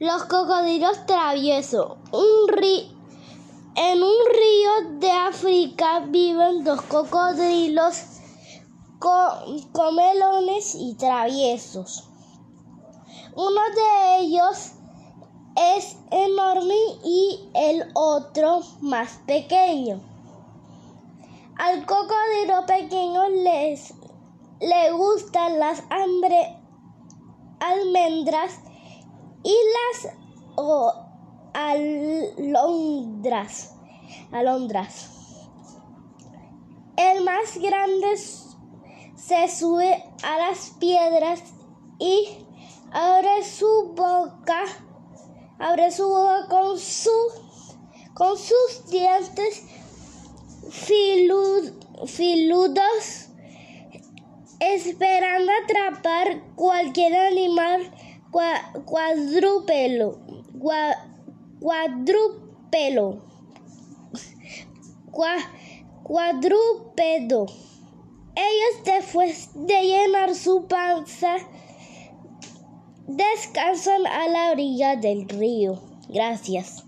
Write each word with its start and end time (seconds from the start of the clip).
Los 0.00 0.26
cocodrilos 0.26 1.06
traviesos. 1.06 1.96
en 3.74 4.00
un 4.00 4.14
río 4.32 4.90
de 5.00 5.10
África 5.10 6.04
viven 6.06 6.62
dos 6.62 6.82
cocodrilos 6.82 8.04
comelones 9.72 10.76
y 10.76 10.94
traviesos. 10.94 12.08
Uno 13.34 13.60
de 13.74 14.18
ellos 14.20 14.74
es 15.56 15.96
enorme 16.12 16.76
y 17.04 17.50
el 17.54 17.90
otro 17.94 18.60
más 18.80 19.18
pequeño. 19.26 20.00
Al 21.56 21.84
cocodrilo 21.86 22.66
pequeño 22.68 23.28
les, 23.30 23.94
le 24.60 24.92
gustan 24.92 25.58
las 25.58 25.82
almendras 27.58 28.60
y 29.42 29.54
las 29.76 30.14
alondras. 32.38 33.74
alondras. 34.32 35.10
El 36.96 37.24
más 37.24 37.58
grande 37.58 38.16
se 38.16 39.48
sube 39.48 40.02
a 40.22 40.38
las 40.38 40.70
piedras 40.80 41.42
y 41.98 42.46
abre 42.90 43.44
su 43.44 43.92
boca, 43.94 44.64
abre 45.58 45.90
su 45.90 46.08
boca 46.08 46.46
con, 46.48 46.78
su, 46.78 47.10
con 48.14 48.36
sus 48.36 48.86
dientes 48.90 49.64
filudos, 50.70 51.76
esperando 54.58 55.52
atrapar 55.64 56.42
cualquier 56.56 57.14
animal 57.14 57.92
cuadrúpelo, 58.30 60.18
cuadrúpelo, 61.60 63.22
cuadrúpedo. 66.02 67.46
Ellos 68.36 68.84
después 68.84 69.50
de 69.54 69.82
llenar 69.82 70.34
su 70.34 70.66
panza 70.66 71.36
descansan 73.06 74.06
a 74.06 74.28
la 74.28 74.52
orilla 74.52 74.96
del 74.96 75.28
río. 75.28 75.80
Gracias. 76.08 76.84